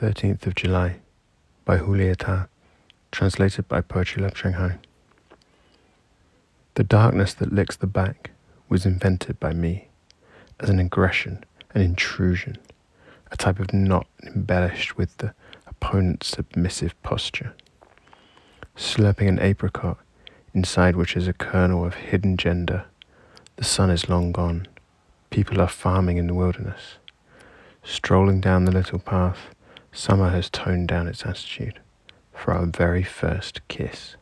13th 0.00 0.46
of 0.46 0.54
July 0.54 0.96
by 1.64 1.78
Julieta, 1.78 2.48
translated 3.10 3.66
by 3.66 3.80
Poetry 3.80 4.22
Lab 4.22 4.36
Shanghai. 4.36 4.76
The 6.74 6.84
darkness 6.84 7.32
that 7.32 7.50
licks 7.50 7.76
the 7.76 7.86
back 7.86 8.32
was 8.68 8.84
invented 8.84 9.40
by 9.40 9.54
me 9.54 9.88
as 10.60 10.68
an 10.68 10.78
aggression, 10.78 11.44
an 11.74 11.80
intrusion, 11.80 12.58
a 13.32 13.38
type 13.38 13.58
of 13.58 13.72
knot 13.72 14.06
embellished 14.22 14.98
with 14.98 15.16
the 15.16 15.32
opponent's 15.66 16.28
submissive 16.28 17.00
posture. 17.02 17.54
Slurping 18.76 19.28
an 19.28 19.38
apricot, 19.38 19.96
inside 20.52 20.96
which 20.96 21.16
is 21.16 21.26
a 21.26 21.32
kernel 21.32 21.86
of 21.86 21.94
hidden 21.94 22.36
gender, 22.36 22.84
the 23.56 23.64
sun 23.64 23.88
is 23.88 24.10
long 24.10 24.30
gone. 24.30 24.68
People 25.30 25.58
are 25.58 25.68
farming 25.68 26.18
in 26.18 26.26
the 26.26 26.34
wilderness. 26.34 26.96
Strolling 27.82 28.42
down 28.42 28.66
the 28.66 28.72
little 28.72 28.98
path, 28.98 29.54
summer 29.96 30.28
has 30.28 30.50
toned 30.50 30.88
down 30.88 31.08
its 31.08 31.24
attitude 31.24 31.80
for 32.32 32.52
our 32.52 32.66
very 32.66 33.02
first 33.02 33.66
kiss. 33.68 34.16